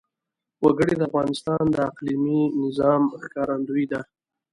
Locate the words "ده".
3.91-4.01